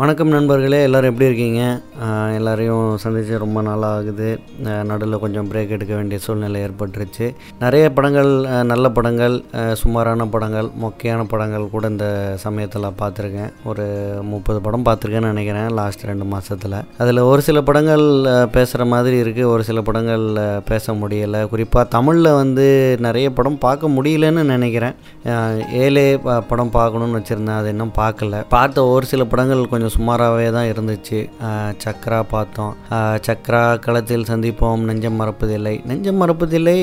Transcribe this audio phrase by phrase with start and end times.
[0.00, 1.60] வணக்கம் நண்பர்களே எல்லோரும் எப்படி இருக்கீங்க?
[2.36, 4.28] எல்லோரையும் எல்லாரையும் சந்தித்து ரொம்ப நாளாக ஆகுது
[4.90, 7.26] நடுவில் கொஞ்சம் பிரேக் எடுக்க வேண்டிய சூழ்நிலை ஏற்பட்டுருச்சு.
[7.62, 8.30] நிறைய படங்கள்
[8.70, 9.34] நல்ல படங்கள்
[9.80, 12.06] சுமாரான படங்கள் மொக்கையான படங்கள் கூட இந்த
[12.44, 13.50] சமயத்தில் பார்த்துருக்கேன்.
[13.70, 13.86] ஒரு
[14.32, 18.06] முப்பது படம் பார்த்துருக்கேன்னு நினைக்கிறேன் லாஸ்ட் ரெண்டு மாதத்தில் அதில் ஒரு சில படங்கள்
[18.56, 20.28] பேசுகிற மாதிரி இருக்குது ஒரு சில படங்கள்
[20.70, 21.42] பேச முடியலை.
[21.54, 22.68] குறிப்பாக தமிழில் வந்து
[23.08, 24.96] நிறைய படம் பார்க்க முடியலன்னு நினைக்கிறேன்.
[25.82, 26.06] ஏழே
[26.52, 28.44] படம் பார்க்கணுன்னு வச்சுருந்தேன் அது இன்னும் பார்க்கல.
[28.56, 31.18] பார்த்த ஒரு சில படங்கள் கொஞ்சம் சுமாராகவே தான் இருந்துச்சு.
[31.84, 32.72] சக்ரா பார்த்தோம்.
[33.26, 34.86] சக்ரா களத்தில் சந்திப்போம்.
[34.90, 35.74] நெஞ்சம் மறப்பதில்லை.
[35.90, 36.78] நெஞ்சம் மறப்பதில்லை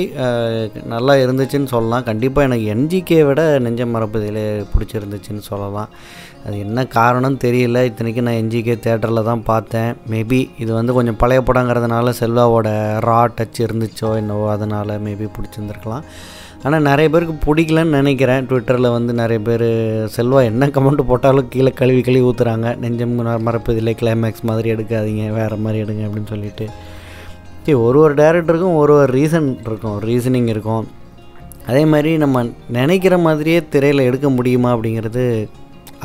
[0.93, 2.07] நல்லா இருந்துச்சுன்னு சொல்லலாம்.
[2.11, 4.45] கண்டிப்பாக எனக்கு என்ஜிகே விட நெஞ்சம் மறப்பதில்லை
[4.75, 5.91] பிடிச்சிருந்துச்சுன்னு சொல்லலாம்.
[6.45, 7.77] அது என்ன காரணம் தெரியல.
[7.89, 9.91] இத்தனைக்கு நான் என்ஜிகே தேட்டரில் தான் பார்த்தேன்.
[10.13, 12.69] மேபி இது வந்து கொஞ்சம் பழைய படங்கிறதுனால செல்வாவோட
[13.09, 16.05] ரா டச் இருந்துச்சோ என்னவோ அதனால் மேபி பிடிச்சிருந்துருக்கலாம்.
[16.65, 18.45] ஆனால் நிறைய பேருக்கு பிடிக்கலன்னு நினைக்கிறேன்.
[18.49, 19.65] ட்விட்டரில் வந்து நிறைய பேர்
[20.15, 23.15] செல்வா என்ன கமெண்ட் போட்டாலும் கீழே கழுவி கழுவி ஊற்றுறாங்க நெஞ்சம்
[23.47, 25.25] மறப்பதில்லை கிளைமேக்ஸ் மாதிரி எடுக்காதீங்க.
[25.39, 26.67] வேறு மாதிரி எடுங்க அப்படின்னு சொல்லிட்டு.
[27.65, 29.97] சரி ஒரு ஒரு டேரக்டருக்கும் ஒரு ஒரு ரீசன் இருக்கும்.
[30.09, 30.85] ரீசனிங் இருக்கும்.
[31.69, 32.41] அதே மாதிரி நம்ம
[32.77, 35.23] நினைக்கிற மாதிரியே திரையில் எடுக்க முடியுமா அப்படிங்கிறது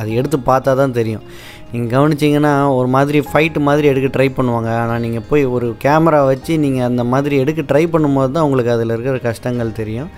[0.00, 1.24] அது எடுத்து பார்த்தா தான் தெரியும்.
[1.70, 4.70] நீங்கள் கவனிச்சிங்கன்னா ஒரு மாதிரி ஃபைட்டு மாதிரி எடுக்க ட்ரை பண்ணுவாங்க.
[4.82, 8.94] ஆனால் நீங்கள் போய் ஒரு கேமரா வச்சு நீங்கள் அந்த மாதிரி எடுக்க ட்ரை பண்ணும்போது தான் உங்களுக்கு அதில்
[8.96, 10.10] இருக்கிற கஷ்டங்கள் தெரியும்.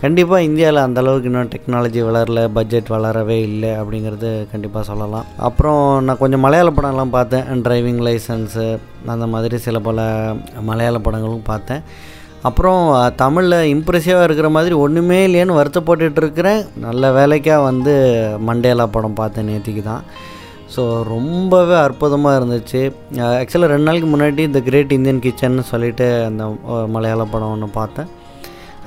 [0.00, 5.24] கண்டிப்பாக இந்தியாவில் அந்த அளவுக்கு இன்னும் டெக்னாலஜி வளரல பட்ஜெட் வளரவே இல்லை அப்படிங்கிறது கண்டிப்பாக சொல்லலாம்.
[5.46, 7.48] அப்புறம் நான் கொஞ்சம் மலையாள படம்லாம் பார்த்தேன்.
[7.64, 8.66] டிரைவிங் லைசன்ஸு
[9.14, 10.04] அந்த மாதிரி சில பல
[10.68, 11.82] மலையாள படங்களும் பார்த்தேன்.
[12.48, 12.82] அப்புறம்
[13.22, 16.60] தமிழில் இம்ப்ரெசிவாக இருக்கிற மாதிரி ஒன்றுமே இல்லையேன்னு வருத்தப்பட்டுட்டு இருக்கிறேன்.
[16.86, 17.94] நல்ல வேலைக்காக வந்து
[18.50, 20.04] மண்டேலா படம் பார்த்தேன் நேற்றுக்கு தான்.
[20.74, 22.82] ஸோ ரொம்பவே அற்புதமாக இருந்துச்சு.
[23.40, 26.44] ஆக்சுவலாக ரெண்டு நாளைக்கு முன்னாடி இந்த கிரேட் இந்தியன் கிச்சன்னு சொல்லிட்டு அந்த
[26.96, 28.10] மலையாள படம் ஒன்று பார்த்தேன்.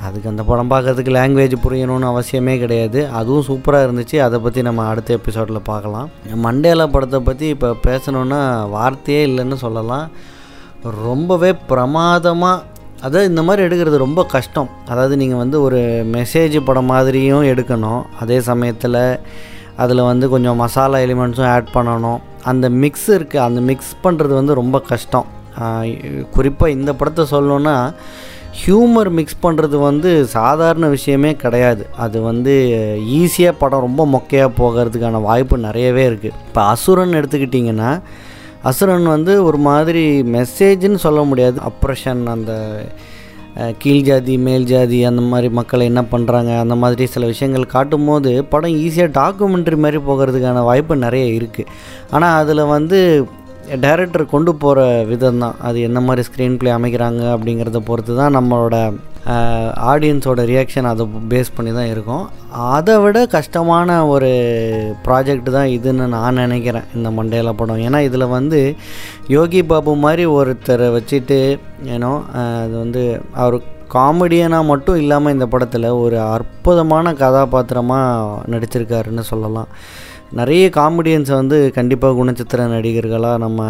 [0.07, 2.99] அதுக்கு அந்த படம் பார்க்கறதுக்கு லாங்குவேஜ் புரியணும்னு அவசியமே கிடையாது.
[3.19, 4.17] அதுவும் சூப்பராக இருந்துச்சு.
[4.25, 6.09] அதை பற்றி நம்ம அடுத்த எபிசோடில் பார்க்கலாம்.
[6.45, 8.41] மண்டேலா படத்தை பற்றி இப்போ பேசணுன்னா
[8.75, 10.07] வார்த்தையே இல்லைன்னு சொல்லலாம்.
[11.07, 12.67] ரொம்பவே பிரமாதமாக
[13.05, 14.67] அதாவது இந்த மாதிரி எடுக்கிறது ரொம்ப கஷ்டம்.
[14.91, 15.79] அதாவது நீங்கள் வந்து ஒரு
[16.15, 18.01] மெசேஜ் படம் மாதிரியும் எடுக்கணும்.
[18.23, 18.99] அதே சமயத்தில்
[19.83, 22.19] அதில் வந்து கொஞ்சம் மசாலா எலிமெண்ட்ஸும் ஆட் பண்ணணும்.
[22.51, 25.27] அந்த மிக்ஸ் இருக்குது அந்த மிக்ஸ் பண்ணுறது வந்து ரொம்ப கஷ்டம்.
[26.35, 27.75] குறிப்பாக இந்த படத்தை சொல்லணுன்னா
[28.59, 31.83] ஹியூமர் மிக்ஸ் பண்ணுறது வந்து சாதாரண விஷயமே கிடையாது.
[32.05, 32.53] அது வந்து
[33.19, 37.91] ஈஸியாக படம் ரொம்ப மொக்கையாக போகிறதுக்கான வாய்ப்பு நிறையவே இருக்குது இப்போ அசுரன் எடுத்துக்கிட்டிங்கன்னா
[38.69, 40.03] அசுரன் வந்து ஒரு மாதிரி
[40.35, 41.57] மெசேஜ்னு சொல்ல முடியாது.
[41.69, 42.53] அப்ரஷன் அந்த
[43.81, 48.77] கீழ் ஜாதி மேல் ஜாதி அந்த மாதிரி மக்களை என்ன பண்ணுறாங்க அந்த மாதிரி சில விஷயங்கள் காட்டும்போது படம்
[48.83, 51.71] ஈஸியாக டாக்குமெண்ட்ரி மாதிரி போகிறதுக்கான வாய்ப்பு நிறைய இருக்குது
[52.15, 52.99] ஆனால் அதில் வந்து
[53.83, 58.77] டைரக்டர் கொண்டு போகிற விதம் தான் அது என்ன மாதிரி ஸ்க்ரீன் பிளே அமைக்கிறாங்க அப்படிங்கிறத பொறுத்து தான் நம்மளோட
[59.91, 62.23] ஆடியன்ஸோட ரியாக்ஷன் அதை பேஸ் பண்ணி தான் இருக்கும்.
[62.77, 64.29] அதை விட கஷ்டமான ஒரு
[65.07, 67.83] ப்ராஜெக்ட் தான் இதுன்னு நான் நினைக்கிறேன் இந்த மண்டேலா படம்.
[67.87, 68.61] ஏன்னா இதில் வந்து
[69.35, 71.39] யோகி பாபு மாதிரி ஒருத்தரை வச்சுட்டு
[71.95, 72.13] ஏன்னோ
[72.63, 73.03] அது வந்து
[73.43, 73.57] அவர்
[73.97, 79.71] காமெடியனாக மட்டும் இல்லாமல் இந்த படத்தில் ஒரு அற்புதமான கதாபாத்திரமாக நடிச்சிருக்காருன்னு சொல்லலாம்.
[80.33, 83.61] நிறைய காமெடியன்ஸை வந்து கண்டிப்பாக குணச்சித்திர நடிகர்களாக நம்ம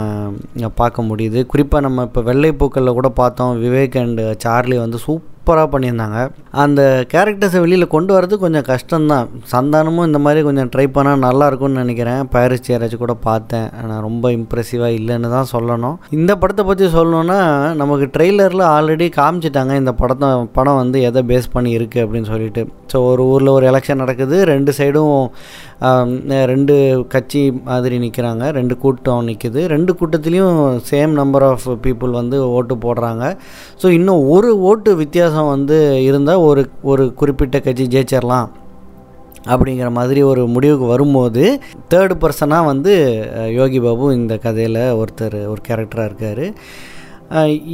[0.75, 1.45] பார்க்க முடியுது.
[1.45, 3.63] குறிப்பாக நம்ம இப்போ வெள்ளைப்பூக்களில் கூட பார்த்தோம்.
[3.63, 6.19] விவேக் அண்டு சார்லி வந்து சூப் சூப்பராக பண்ணியிருந்தாங்க.
[6.63, 6.81] அந்த
[7.11, 9.29] கேரக்டர்ஸை வெளியில் கொண்டு வரது கொஞ்சம் கஷ்டம்தான்.
[9.53, 12.21] சந்தானமும் இந்த மாதிரி கொஞ்சம் ட்ரை பண்ணால் நல்லா இருக்கும்னு நினைக்கிறேன்.
[12.33, 13.65] பாரிஸ் சேராஜ் கூட பார்த்தேன்.
[13.79, 15.95] ஆனால் ரொம்ப இம்ப்ரெசிவாக இல்லைன்னு தான் சொல்லணும்.
[16.17, 17.39] இந்த படத்தை பற்றி சொல்லணுன்னா
[17.81, 20.29] நமக்கு ட்ரெய்லரில் ஆல்ரெடி காமிச்சிட்டாங்க இந்த படத்தை
[20.59, 22.63] படம் வந்து எதை பேஸ் பண்ணி இருக்குது அப்படின்னு சொல்லிட்டு.
[22.93, 24.37] ஸோ ஒரு ஊரில் ஒரு எலெக்ஷன் நடக்குது.
[24.53, 25.17] ரெண்டு சைடும்
[26.53, 26.73] ரெண்டு
[27.13, 30.59] கட்சி மாதிரி நிற்கிறாங்க ரெண்டு கூட்டம் நிற்குது ரெண்டு கூட்டத்துலேயும்
[30.89, 33.23] சேம் நம்பர் ஆஃப் பீப்புள் வந்து ஓட்டு போடுறாங்க.
[33.81, 38.49] ஸோ இன்னும் ஒரு ஓட்டு வித்தியாசம் வந்து இருந்தால் ஒரு ஒரு குறிப்பிட்ட கட்சி ஜெயிச்சிடலாம்
[39.49, 41.43] அப்படிங்கிற மாதிரி ஒரு முடிவுக்கு வரும்போது
[41.93, 42.93] தேர்டு பர்சனாக வந்து
[43.59, 46.45] யோகி பாபு இந்த கதையில் ஒருத்தர் ஒரு கேரக்டராக இருக்கார்.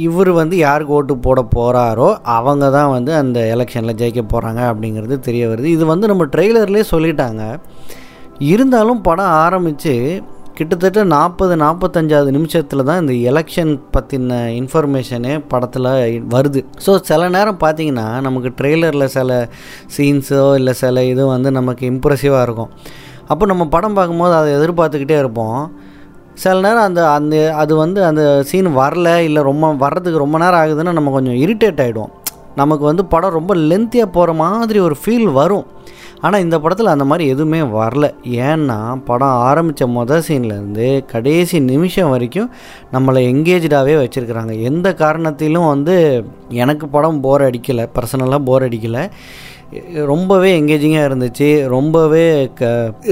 [0.06, 5.48] இவர் வந்து யாருக்கு ஓட்டு போட போகிறாரோ அவங்க தான் வந்து அந்த எலெக்ஷனில் ஜெயிக்க போகிறாங்க அப்படிங்கிறது தெரிய
[5.48, 5.68] வருது.
[5.76, 7.42] இது வந்து நம்ம ட்ரெய்லர்லேயே சொல்லிட்டாங்க.
[8.52, 9.94] இருந்தாலும் படம் ஆரம்பித்து
[10.58, 15.88] கிட்டத்தட்ட நாற்பது நாற்பத்தஞ்சாவது நிமிஷத்தில் தான் இந்த எலெக்ஷன் பற்றின இன்ஃபர்மேஷனே படத்தில்
[16.34, 16.60] வருது.
[16.84, 19.36] ஸோ சில நேரம் பார்த்தீங்கன்னா நமக்கு ட்ரெய்லரில் சில
[19.96, 22.72] சீன்ஸோ இல்லை சில இது வந்து நமக்கு இம்ப்ரெசிவாக இருக்கும்.
[23.32, 25.60] அப்போ நம்ம படம் பார்க்கும்போது அதை எதிர்பார்த்துக்கிட்டே இருப்போம்.
[26.44, 30.92] சில நேரம் அந்த அந்த அது வந்து அந்த சீன் வரல இல்லை ரொம்ப வர்றதுக்கு ரொம்ப நேரம் ஆகுதுன்னா
[30.98, 32.14] நம்ம கொஞ்சம் இரிட்டேட் ஆகிடுவோம்
[32.60, 35.66] நமக்கு வந்து படம் ரொம்ப லென்த்தியாக போகிற மாதிரி ஒரு ஃபீல் வரும்.
[36.26, 38.06] ஆனால் இந்த படத்தில் அந்த மாதிரி எதுவுமே வரல.
[38.46, 38.78] ஏன்னா
[39.08, 42.48] படம் ஆரம்பித்த மொதல் சீன்லேருந்து கடைசி நிமிஷம் வரைக்கும்
[42.94, 44.54] நம்மளை எங்கேஜாகவே வச்சுருக்குறாங்க.
[44.70, 45.96] எந்த காரணத்திலும் வந்து
[46.62, 49.04] எனக்கு படம் போர் அடிக்கலை பர்சனலாக போர் அடிக்கலை.
[50.12, 51.48] ரொம்பவே எங்கேஜிங்காக இருந்துச்சு.
[51.76, 52.26] ரொம்பவே
[52.60, 52.64] க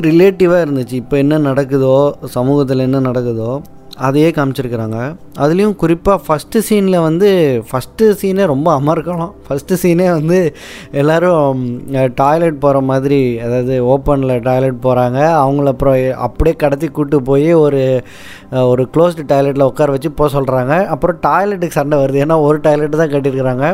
[0.08, 0.96] ரிலேட்டிவாக இருந்துச்சு.
[1.02, 1.96] இப்போ என்ன நடக்குதோ
[2.36, 3.50] சமூகத்தில் என்ன நடக்குதோ
[4.04, 4.98] அதையே காமிச்சிருக்கிறாங்க.
[5.42, 7.28] அதுலேயும் குறிப்பாக ஃபஸ்ட்டு சீனில் வந்து
[7.68, 10.38] ஃபஸ்ட்டு சீனே ரொம்ப அமர்க்கலாம் ஃபஸ்ட்டு சீனே வந்து
[11.00, 11.62] எல்லோரும்
[12.20, 17.82] டாய்லெட் போகிற மாதிரி அதாவது ஓப்பனில் டாய்லெட் போகிறாங்க அவங்கள அப்புறம் அப்படியே கடத்தி கூட்டு போய் ஒரு
[18.72, 22.20] ஒரு க்ளோஸ்டு டாய்லெட்டில் உட்கார வச்சு போக சொல்கிறாங்க அப்புறம் டாய்லெட்டுக்கு சண்டை வருது.
[22.26, 23.66] ஏன்னா ஒரு டாய்லெட்டு தான் கட்டியிருக்கிறாங்க.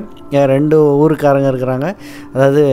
[0.54, 1.88] ரெண்டு ஊருக்காரங்க இருக்கிறாங்க.
[2.34, 2.64] அதாவது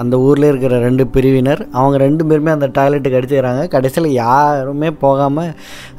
[0.00, 3.62] அந்த ஊரில் இருக்கிற ரெண்டு பிரிவினர் அவங்க ரெண்டு பேருமே அந்த டாய்லெட்டுக்கு அடிச்சுக்கிறாங்க.
[3.74, 5.50] கடைசியில் யாருமே போகாமல்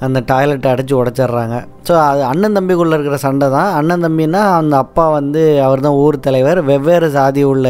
[0.08, 1.58] அந்த டாய்லெட்டை அடைச்சி உடச்சிட்றாங்க.
[1.90, 3.70] ஸோ அது அண்ணன் தம்பிக்குள்ளே இருக்கிற சண்டை தான்.
[3.80, 6.62] அண்ணன் தம்பின்னா அந்த அப்பா வந்து அவர் தான் ஊர் தலைவர்.
[6.72, 7.68] வெவ்வேறு சாதி உள்ள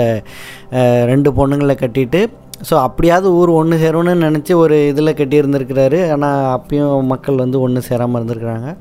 [1.13, 2.21] ரெண்டு பொண்ணுங்களை கட்டிட்டு
[2.69, 5.99] ஸோ அப்படியாவது ஊர் ஒன்று சேரணும்னு நினச்சி ஒரு இதில் கட்டியிருந்திருக்கிறாரு.
[6.15, 8.71] ஆனால் அப்பயும் மக்கள் வந்து ஒன்று சேராமல் இருந்திருக்கிறாங்க.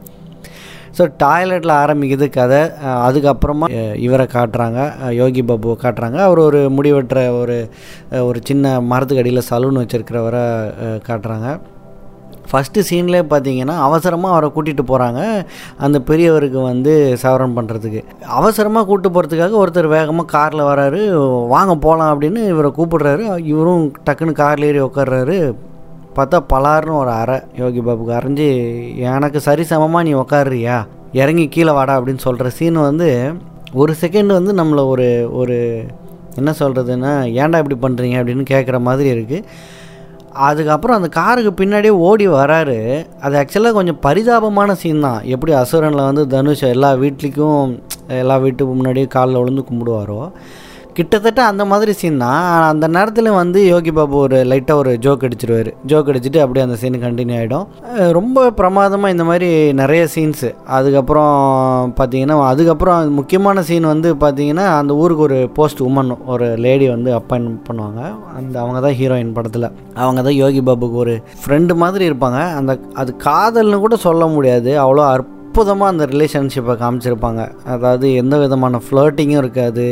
[1.01, 2.59] ஸோ டாய்லெட்டில் ஆரம்பிக்குது கதை.
[3.09, 3.67] அதுக்கப்புறமா
[4.07, 4.81] இவரை காட்டுறாங்க.
[5.21, 6.19] யோகி பாபுவை காட்டுறாங்க.
[6.29, 7.57] அவர் ஒரு முடிவெட்டுற ஒரு
[8.29, 10.43] ஒரு சின்ன மரத்துக்கு அடியில் சலூன் வச்சுருக்கிறவரை
[11.07, 11.51] காட்டுறாங்க.
[12.51, 15.21] ஃபஸ்ட்டு சீன்லேயே பார்த்தீங்கன்னா அவசரமாக அவரை கூட்டிகிட்டு போகிறாங்க
[15.87, 16.93] அந்த பெரியவருக்கு வந்து
[17.23, 18.01] சவரம் பண்ணுறதுக்கு
[18.39, 21.01] அவசரமாக கூப்பிட்டு போகிறதுக்காக ஒருத்தர் வேகமாக காரில் வராரு.
[21.55, 23.25] வாங்க போகலாம் அப்படின்னு இவரை கூப்பிடுறாரு.
[23.53, 25.39] இவரும் டக்குன்னு காரில் ஏறி உட்காடுறாரு
[26.17, 27.39] பார்த்தா பலார்னு ஒரு அறை.
[27.61, 28.49] யோகி பாபுக்கு அரைஞ்சி
[29.15, 30.79] எனக்கு சரி சமமாக நீ உக்காடுறியா
[31.21, 33.11] இறங்கி கீழே வாடா அப்படின்னு சொல்கிற சீன் வந்து
[33.73, 35.09] ஒரு செகண்ட் வந்து நம்மளை ஒரு
[35.41, 35.59] ஒரு
[36.41, 39.47] என்ன சொல்கிறதுன்னா ஏன்டா இப்படி பண்ணுறீங்க அப்படின்னு கேட்குற மாதிரி இருக்குது
[40.47, 42.77] அதுக்கப்புறம் அந்த காருக்கு பின்னாடியே ஓடி வராரு.
[43.21, 45.21] அது ஆக்சுவலாக கொஞ்சம் பரிதாபமான சீன் தான்.
[45.35, 47.71] எப்படி அசுரனில் வந்து தனுஷ் எல்லா வீட்லேயும்
[48.21, 50.21] எல்லா வீட்டுக்கு முன்னாடியும் காலில் விழுந்து கும்பிடுவாரோ.
[50.97, 52.45] கிட்டத்தட்ட அந்த மாதிரி சீன் தான்.
[52.71, 55.71] அந்த நேரத்தில் வந்து யோகி பாபு ஒரு லைட்டாக ஒரு ஜோக் அடிச்சிருவார்.
[55.91, 57.67] ஜோக் அடிச்சுட்டு அப்படியே அந்த சீன் கண்டினியூ ஆகிடும்
[58.19, 59.49] ரொம்ப பிரமாதமாக இந்த மாதிரி
[59.81, 61.35] நிறைய சீன்ஸு அதுக்கப்புறம்
[62.01, 67.51] பார்த்தீங்கன்னா அதுக்கப்புறம் முக்கியமான சீன் வந்து பார்த்தீங்கன்னா அந்த ஊருக்கு ஒரு போஸ்ட் உமன் ஒரு லேடி வந்து அப்பாயின்
[67.69, 68.01] பண்ணுவாங்க.
[68.39, 69.69] அந்த அவங்க தான் ஹீரோயின் படத்தில்.
[70.05, 72.41] அவங்க தான் யோகி பாபுக்கு ஒரு ஃப்ரெண்டு மாதிரி இருப்பாங்க.
[72.61, 72.73] அந்த
[73.03, 74.73] அது காதல்னு கூட சொல்ல முடியாது.
[74.85, 77.41] அவ்வளோ அற்புதமாக அந்த ரிலேஷன்ஷிப்பை காமிச்சிருப்பாங்க.
[77.75, 79.87] அதாவது எந்த விதமான ஃப்ளர்ட்டிங்கும் இருக்காது.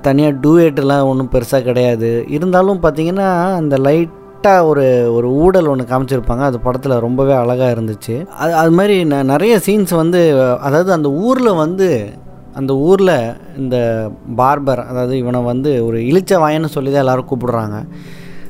[0.00, 2.24] தனியாக டூயேட்டெல்லாம் ஒன்றும் பெருசாக கிடையாது.
[2.28, 6.38] இருந்தாலும் பார்த்தீங்கன்னா அந்த லைட்டாக ஒரு ஒரு ஊடல் ஒன்று காமிச்சிருப்பாங்க.
[6.38, 8.26] அது படத்தில் ரொம்பவே அழகாக இருந்துச்சு.
[8.26, 12.08] அது அது மாதிரி ந- நிறைய சீன்ஸ் வந்து அதாவது அந்த ஊரில் வந்து
[12.54, 17.88] அந்த ஊரில் இந்த பார்பர் அதாவது இவனை வந்து ஒரு இழிச்ச வாயன்னு சொல்லி தான் எல்லோரும் கூப்பிடுறாங்க.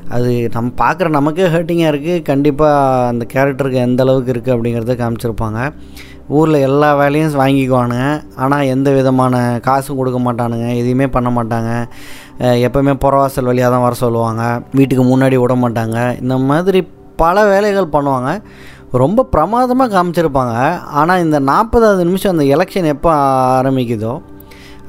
[0.09, 5.71] அது நம்ம பார்க்குற நமக்கே ஹர்ட்டிங்காக இருக்குது கண்டிப்பாக அந்த கேரக்டருக்கு எந்த அளவுக்கு இருக்குது அப்படிங்கிறத காமிச்சிருப்பாங்க.
[6.37, 8.07] ஊரில் எல்லா வேலையும் வாங்கிக்குவானுங்க.
[8.43, 9.35] ஆனால் எந்த விதமான
[9.67, 10.67] காசும் கொடுக்க மாட்டானுங்க.
[10.81, 11.71] எதையுமே பண்ண மாட்டாங்க.
[12.67, 14.43] எப்போவுமே புறவாசல் வழியாக தான் வர சொல்லுவாங்க.
[14.79, 15.97] வீட்டுக்கு முன்னாடி விட மாட்டாங்க.
[16.23, 16.81] இந்த மாதிரி
[17.23, 18.31] பல வேலைகள் பண்ணுவாங்க.
[19.03, 20.57] ரொம்ப பிரமாதமாக காமிச்சிருப்பாங்க.
[20.99, 23.11] ஆனால் இந்த நாற்பதாவது நிமிஷம் அந்த எலெக்ஷன் எப்போ
[23.59, 24.13] ஆரம்பிக்குதோ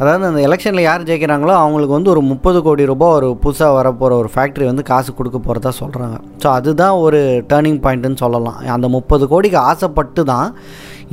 [0.02, 4.28] அதாவது அந்த எலெக்ஷனில் யார் ஜெயிக்கிறாங்களோ அவங்களுக்கு வந்து ஒரு முப்பது கோடி ரூபாய் ஒரு புதுசாக வரப்போகிற ஒரு
[4.34, 7.18] ஃபேக்ட்ரி வந்து காசு கொடுக்க போகிறதா சொல்கிறாங்க ஸோ அதுதான் ஒரு
[7.50, 8.56] டேர்னிங் பாயிண்ட்டுன்னு சொல்லலாம்.
[8.76, 10.48] அந்த முப்பது கோடிக்கு ஆசைப்பட்டு தான்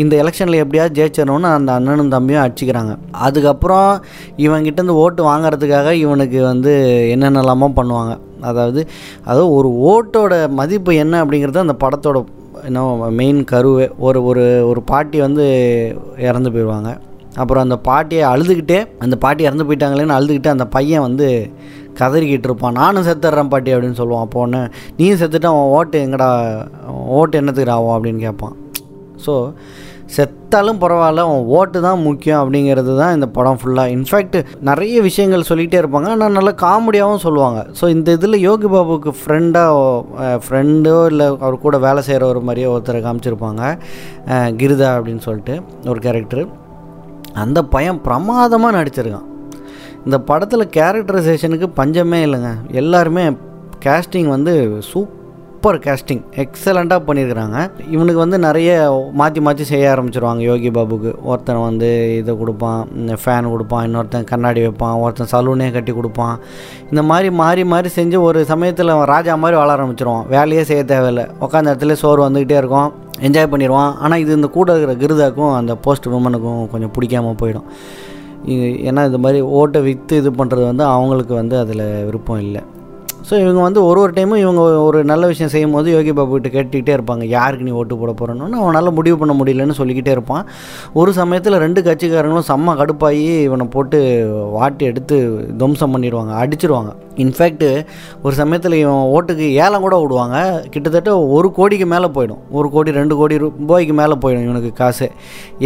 [0.03, 2.94] இந்த எலெக்ஷனில் எப்படியாவது ஜெயிச்சிடணும்னு அந்த அண்ணனும் தம்பியும் அடிச்சுக்கிறாங்க.
[3.27, 3.89] அதுக்கப்புறம்
[4.45, 6.73] இவங்கிட்டேருந்து ஓட்டு வாங்குறதுக்காக இவனுக்கு வந்து
[7.13, 8.13] என்னென்னலாமோ பண்ணுவாங்க.
[8.49, 8.81] அதாவது
[9.27, 12.17] அதாவது ஒரு ஓட்டோட மதிப்பு என்ன அப்படிங்கிறது அந்த படத்தோட
[12.67, 13.88] என்ன மெயின் கருவே.
[14.05, 15.45] ஒரு ஒரு ஒரு பாட்டி வந்து
[16.27, 16.91] இறந்து போயிடுவாங்க
[17.41, 21.27] அப்புறம் அந்த பாட்டியை அழுதுகிட்டே அந்த பாட்டி இறந்து போயிட்டாங்களேன்னு அழுதுகிட்டு அந்த பையன் வந்து
[21.99, 22.77] கதறிக்கிட்டு இருப்பான்.
[22.81, 24.23] நானும் செத்துடுறேன் பாட்டி அப்படின்னு சொல்லுவான்.
[24.25, 24.61] அப்போ ஒன்று
[24.97, 26.29] நீயும் செத்துட்டு அவன் ஓட்டு எங்கடா
[27.19, 28.55] ஓட்டு என்னத்துக்கு ஆகும் அப்படின்னு கேட்பான்.
[29.25, 29.33] ஸோ
[30.16, 34.37] செத்தாலும் பரவாயில்ல அவன் ஓட்டு தான் முக்கியம் அப்படிங்கிறது தான் இந்த படம் ஃபுல்லாக இன்ஃபேக்ட்
[34.69, 36.09] நிறைய விஷயங்கள் சொல்லிகிட்டே இருப்பாங்க.
[36.16, 37.59] ஆனால் நல்லா காமெடியாகவும் சொல்லுவாங்க.
[37.80, 43.02] ஸோ இந்த இதில் யோகி பாபுக்கு ஃப்ரெண்டாக ஃப்ரெண்டோ இல்லை அவர் கூட வேலை செய்கிற ஒரு மாதிரியோ ஒருத்தரை
[43.07, 43.64] காமிச்சிருப்பாங்க.
[44.61, 45.56] கிருதா கிரிதா அப்படின்னு சொல்லிட்டு
[45.94, 46.45] ஒரு கேரக்டர்
[47.44, 49.28] அந்த பையன் பிரமாதமாக நடிச்சிருக்கான்.
[50.06, 52.52] இந்த படத்தில் கேரக்டரைசேஷனுக்கு பஞ்சமே இல்லைங்க.
[52.81, 53.26] எல்லாருமே
[53.85, 54.54] கேஸ்டிங் வந்து
[55.57, 57.57] சூப்பர் கேஸ்டிங் எக்ஸலண்ட்டாக பண்ணியிருக்கிறாங்க
[57.94, 58.71] இவனுக்கு வந்து நிறைய
[59.19, 60.42] மாற்றி மாற்றி செய்ய ஆரம்பிச்சிருவாங்க.
[60.49, 61.11] யோகி பாபுக்கு.
[61.30, 62.81] ஒருத்தன் வந்து இதை கொடுப்பான்
[63.21, 66.35] ஃபேன் கொடுப்பான் இன்னொருத்தன் கண்ணாடி வைப்பான் ஒருத்தன் சலூனே கட்டி கொடுப்பான்.
[66.92, 70.23] இந்த மாதிரி மாறி மாறி செஞ்சு ஒரு சமயத்தில் அவன் ராஜா மாதிரி வாழ ஆரம்பிச்சிருவான்.
[70.35, 71.26] வேலையே செய்ய தேவையில்லை.
[71.45, 72.92] உட்காந்த இடத்துல சோறு வந்துக்கிட்டே இருக்கும்.
[73.28, 77.68] என்ஜாய் பண்ணிடுவான் ஆனால் இது இந்த கூட இருக்கிற கிருதாக்கும் அந்த போஸ்ட் உமனுக்கும் கொஞ்சம் பிடிக்காம போயிடும்.
[78.90, 82.64] ஏன்னா இது மாதிரி ஓட்டை விற்று இது பண்ணுறது வந்து அவங்களுக்கு வந்து அதில் விருப்பம் இல்லை.
[83.28, 86.50] ஸோ இவங்க வந்து ஒரு ஒரு டைமும் இவங்க ஒரு நல்ல விஷயம் செய்யும் போது யோகி பாபு கிட்ட
[86.54, 87.24] கேட்டுக்கிட்டே இருப்பாங்க.
[87.38, 90.46] யாருக்கு நீ ஓட்டு போட போகிறோன்னு அவனால் முடிவு பண்ண முடியலன்னு சொல்லிக்கிட்டே இருப்பான்.
[91.00, 94.00] ஒரு சமயத்தில் ரெண்டு கட்சிக்காரங்களும் செம்ம கடுப்பாகி இவனை போட்டு
[94.57, 95.18] வாட்டி எடுத்து
[95.62, 96.34] துவம்சம் பண்ணிடுவாங்க.
[96.44, 96.94] அடிச்சிருவாங்க.
[97.24, 97.69] இன்ஃபேக்ட்டு
[98.26, 100.38] ஒரு சமயத்தில் இவன் ஓட்டுக்கு ஏலம் கூட விடுவாங்க.
[100.74, 102.42] கிட்டத்தட்ட ஒரு கோடிக்கு மேலே போயிடும்.
[102.57, 105.07] ஒரு கோடி ரெண்டு கோடி ரூபாய்க்கு மேலே போயிடும் இவனுக்கு காசு.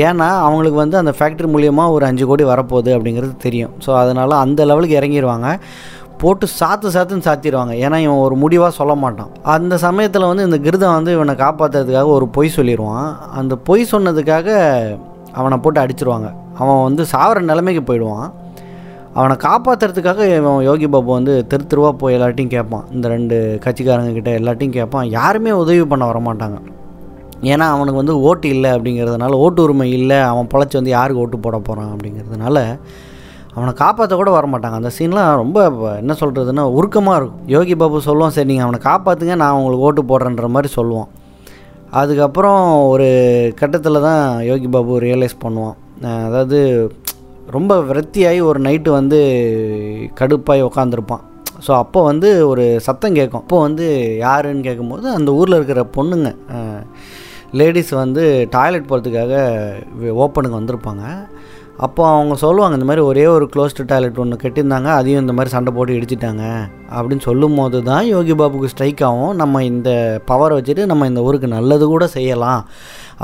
[0.07, 3.73] ஏன்னா அவங்களுக்கு வந்து அந்த ஃபேக்ட்ரி மூலியமாக ஒரு அஞ்சு கோடி வரப்போகுது அப்படிங்கிறது தெரியும்.
[3.85, 5.49] ஸோ அதனால் அந்த லெவலுக்கு இறங்கிடுவாங்க
[6.21, 7.73] போட்டு சாத்து சாத்துன்னு சாத்திடுவாங்க.
[7.85, 9.31] ஏன்னா இவன் ஒரு முடிவாக சொல்ல மாட்டான்.
[9.55, 13.07] அந்த சமயத்தில் வந்து இந்த கிருதம் வந்து இவனை காப்பாற்றுறதுக்காக ஒரு பொய் சொல்லிடுவான்
[13.39, 14.49] அந்த பொய் சொன்னதுக்காக
[15.39, 16.29] அவனை போட்டு அடிச்சிருவாங்க.
[16.57, 18.27] அவன் வந்து சாவர நிலைமைக்கு போயிடுவான்.
[19.13, 22.85] அவனை காப்பாற்றுறதுக்காக இவன் யோகி பாபு வந்து தெரு தெருவாக போய் எல்லாட்டையும் கேட்பான்.
[22.91, 25.07] இந்த ரெண்டு கட்சிக்காரங்க கிட்ட எல்லாட்டையும் கேட்பான்.
[25.17, 26.59] யாருமே உதவி பண்ண வர மாட்டாங்க.
[27.51, 30.19] ஏன்னா அவனுக்கு வந்து ஓட்டு இல்லை அப்படிங்கிறதுனால ஓட்டு உரிமை இல்லை.
[30.31, 32.57] அவன் பொழைச்சி வந்து யாருக்கு ஓட்டு போட போகிறான் அப்படிங்கிறதுனால
[33.55, 35.57] அவனை காப்பாற்ற கூட வர மாட்டாங்க அந்த சீன்லாம் ரொம்ப
[36.01, 37.47] என்ன சொல்கிறதுன்னா உருக்கமாக இருக்கும்.
[37.55, 41.09] யோகி பாபு சொல்லுவான் சரி நீங்கள் அவனை காப்பாற்றுங்க நான் உங்களுக்கு ஓட்டு போடுறேன்ற மாதிரி சொல்லுவான்.
[42.01, 43.07] அதுக்கப்புறம் ஒரு
[43.61, 45.77] கட்டத்தில் தான் யோகி பாபு ரியலைஸ் பண்ணுவான்.
[46.27, 46.59] அதாவது
[47.57, 49.19] ரொம்ப விரத்தியாகி ஒரு நைட்டு வந்து
[50.19, 51.25] கடுப்பாகி உக்காந்துருப்பான்.
[51.65, 53.41] ஸோ அப்போ வந்து ஒரு சத்தம் கேட்கும்.
[53.43, 53.87] அப்போ வந்து
[54.25, 56.29] யாருன்னு கேட்கும்போது அந்த ஊரில் இருக்கிற பொண்ணுங்க
[57.59, 58.23] லேடிஸ் வந்து
[58.55, 59.33] டாய்லெட் போகிறதுக்காக
[60.25, 61.05] ஓப்பனுக்கு வந்திருப்பாங்க.
[61.85, 65.71] அப்போ அவங்க சொல்லுவாங்க இந்த மாதிரி ஒரே ஒரு க்ளோஸ்டு டாய்லெட் ஒன்று கட்டியிருந்தாங்க அதையும் இந்த மாதிரி சண்டை
[65.73, 66.43] போட்டு இடிச்சிட்டாங்க.
[66.95, 69.35] அப்படின்னு சொல்லும் போது தான் யோகி பாபுக்கு ஸ்ட்ரைக் ஆகும்.
[69.35, 69.89] நம்ம இந்த
[70.31, 72.61] பவரை வச்சுட்டு நம்ம இந்த ஊருக்கு நல்லது கூட செய்யலாம்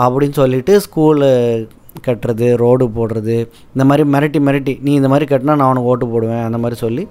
[0.05, 1.29] அப்படின்னு சொல்லிட்டு ஸ்கூலு
[2.07, 3.35] கட்டுறது ரோடு போடுறது
[3.73, 7.03] இந்த மாதிரி மிரட்டி மிரட்டி நீ இந்த மாதிரி கட்டினா நான் உனக்கு ஓட்டு போடுவேன் அந்த மாதிரி சொல்லி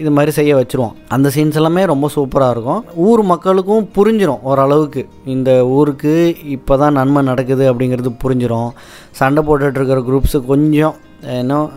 [0.00, 0.94] இது மாதிரி செய்ய வச்சுருவோம்.
[1.14, 2.80] அந்த சீன்ஸ் எல்லாமே ரொம்ப சூப்பராக இருக்கும்.
[3.08, 5.02] ஊர் மக்களுக்கும் புரிஞ்சிடும் ஓரளவுக்கு.
[5.34, 6.14] இந்த ஊருக்கு
[6.54, 8.70] இப்போ தான் நன்மை நடக்குது அப்படிங்கிறது புரிஞ்சிடும்
[9.18, 10.96] சண்டை போட்டுட்ருக்கிற குரூப்ஸு கொஞ்சம்
[11.40, 11.68] இன்னும்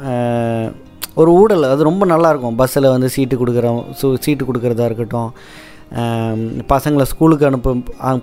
[1.21, 1.65] ஒரு ஊடல்.
[1.73, 5.29] அது ரொம்ப நல்லாயிருக்கும் பஸ்ஸில் வந்து சீட்டு கொடுக்குற சு சீட்டு கொடுக்குறதா இருக்கட்டும்.
[6.71, 7.71] பசங்களை ஸ்கூலுக்கு அனுப்பு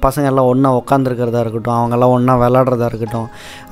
[0.06, 1.76] பசங்க எல்லாம் ஒன்றா உட்காந்துருக்கிறதா இருக்கட்டும்.
[1.80, 3.28] அவங்கெல்லாம் ஒன்றா விளாட்றதா இருக்கட்டும்.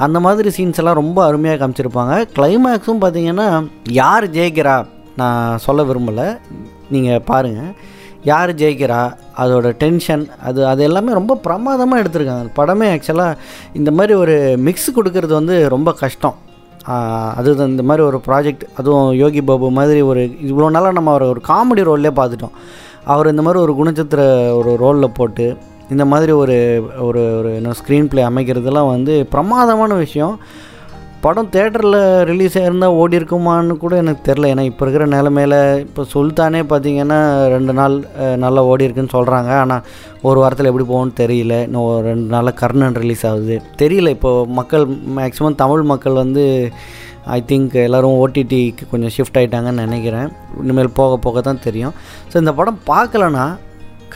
[0.07, 2.15] அந்த மாதிரி சீன்ஸ் எல்லாம் ரொம்ப அருமையாக காமிச்சிருப்பாங்க.
[2.37, 3.49] கிளைமேக்ஸும் பார்த்தீங்கன்னா
[4.01, 4.77] யார் ஜெயிக்கிறா?
[5.21, 6.27] நான் சொல்ல விரும்பலை.
[6.95, 7.73] நீங்கள் பாருங்கள்
[8.31, 9.01] யார் ஜெயிக்கிறா?
[9.43, 12.51] அதோட டென்ஷன் அது அது எல்லாமே ரொம்ப பிரமாதமாக எடுத்திருக்காங்க.
[12.59, 13.39] படமே ஆக்சுவலாக
[13.81, 16.37] இந்த மாதிரி ஒரு மிக்ஸ் கொடுக்கறது வந்து ரொம்ப கஷ்டம்.
[17.39, 21.41] அது இந்த மாதிரி ஒரு ப்ராஜெக்ட் அதுவும் யோகி பாபு மாதிரி ஒரு இவ்வளோ நாளாக நம்ம அவரை ஒரு
[21.51, 22.55] காமெடி ரோல்லே பார்த்துட்டோம்.
[23.15, 24.23] அவர் இந்த மாதிரி ஒரு குணச்சித்திர
[24.61, 25.47] ஒரு ரோலில் போட்டு
[25.95, 26.57] இந்த மாதிரி ஒரு
[27.09, 30.35] ஒரு ஒரு என்ன ஸ்க்ரீன் ப்ளே அமைக்கிறதுலாம் வந்து பிரமாதமான விஷயம்.
[31.23, 31.97] படம் தேட்டரில்
[32.29, 35.55] ரிலீஸ் ஆகிருந்தால் ஓடி இருக்குமான்னு கூட எனக்கு தெரில ஏன்னா இப்போ இருக்கிற நிலமையில
[35.87, 37.19] இப்போ சுல்தானே பார்த்தீங்கன்னா
[37.55, 37.97] ரெண்டு நாள்
[38.45, 39.83] நல்லா ஓடி இருக்குன்னு சொல்கிறாங்க ஆனால்
[40.29, 41.57] ஒரு வாரத்தில் எப்படி போகும்னு தெரியல.
[41.67, 43.57] இன்னும் ஒரு ரெண்டு நாளில் கர்ணன் ரிலீஸ் ஆகுது.
[43.83, 44.87] தெரியல இப்போது மக்கள்
[45.19, 46.45] மேக்ஸிமம் தமிழ் மக்கள் வந்து
[47.37, 50.29] ஐ திங்க் எல்லோரும் ஓடிடிக்கு கொஞ்சம் ஷிஃப்ட் ஆகிட்டாங்கன்னு நினைக்கிறேன்.
[50.65, 51.95] இனிமேல் போக போக தான் தெரியும்.
[52.31, 53.47] ஸோ இந்த படம் பார்க்கலன்னா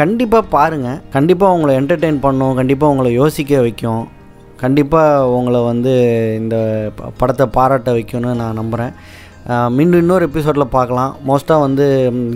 [0.00, 2.56] கண்டிப்பாக பாருங்கள் கண்டிப்பாக உங்களை என்டர்டெயின் பண்ணும்.
[2.62, 4.02] கண்டிப்பாக உங்களை யோசிக்க வைக்கும்.
[4.62, 5.92] கண்டிப்பாக உங்களை வந்து
[6.40, 6.56] இந்த
[6.96, 8.94] ப- படத்தை பாராட்ட வைக்கும்னு நான் நம்புகிறேன்
[9.76, 11.12] மீண்டும் இன்னொரு எபிசோடில் பார்க்கலாம்.
[11.28, 11.86] மோஸ்ட்டாக வந்து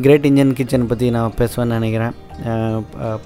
[0.03, 2.15] கிரேட் இந்தியன் கிச்சன் பற்றி நான் பேசுவேன்னு நினைக்கிறேன்.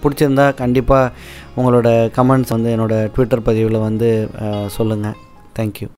[0.02, 1.12] பிடிச்சிருந்தா கண்டிப்பாக
[1.56, 1.88] உங்களோட
[2.18, 4.10] கமெண்ட்ஸ் வந்து என்னோடய ட்விட்டர் பதிவில் வந்து
[4.76, 5.16] சொல்லுங்கள்
[5.58, 5.88] தேங்க்யூ